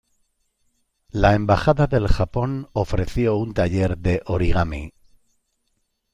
[1.11, 4.95] La embajada del Japón ofreció un taller de origami.